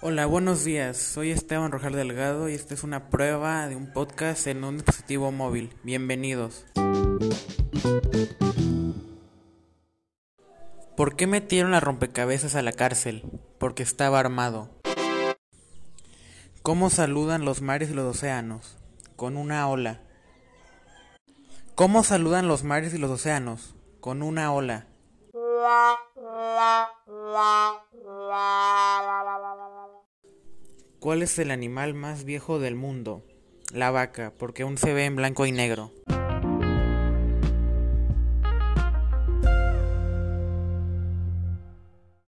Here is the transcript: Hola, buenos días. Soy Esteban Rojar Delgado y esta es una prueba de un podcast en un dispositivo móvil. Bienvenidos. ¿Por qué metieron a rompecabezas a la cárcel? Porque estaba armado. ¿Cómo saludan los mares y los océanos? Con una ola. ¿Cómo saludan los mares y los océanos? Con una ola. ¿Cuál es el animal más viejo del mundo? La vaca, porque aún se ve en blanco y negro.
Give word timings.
Hola, 0.00 0.26
buenos 0.26 0.62
días. 0.62 0.96
Soy 0.96 1.32
Esteban 1.32 1.72
Rojar 1.72 1.92
Delgado 1.92 2.48
y 2.48 2.54
esta 2.54 2.72
es 2.72 2.84
una 2.84 3.10
prueba 3.10 3.66
de 3.66 3.74
un 3.74 3.92
podcast 3.92 4.46
en 4.46 4.62
un 4.62 4.76
dispositivo 4.76 5.32
móvil. 5.32 5.74
Bienvenidos. 5.82 6.64
¿Por 10.96 11.16
qué 11.16 11.26
metieron 11.26 11.74
a 11.74 11.80
rompecabezas 11.80 12.54
a 12.54 12.62
la 12.62 12.70
cárcel? 12.70 13.24
Porque 13.58 13.82
estaba 13.82 14.20
armado. 14.20 14.70
¿Cómo 16.62 16.90
saludan 16.90 17.44
los 17.44 17.60
mares 17.60 17.90
y 17.90 17.94
los 17.94 18.16
océanos? 18.16 18.78
Con 19.16 19.36
una 19.36 19.68
ola. 19.68 20.00
¿Cómo 21.74 22.04
saludan 22.04 22.46
los 22.46 22.62
mares 22.62 22.94
y 22.94 22.98
los 22.98 23.10
océanos? 23.10 23.74
Con 23.98 24.22
una 24.22 24.52
ola. 24.52 24.86
¿Cuál 31.00 31.22
es 31.22 31.38
el 31.38 31.52
animal 31.52 31.94
más 31.94 32.24
viejo 32.24 32.58
del 32.58 32.74
mundo? 32.74 33.22
La 33.72 33.92
vaca, 33.92 34.32
porque 34.36 34.64
aún 34.64 34.78
se 34.78 34.92
ve 34.94 35.04
en 35.04 35.14
blanco 35.14 35.46
y 35.46 35.52
negro. 35.52 35.92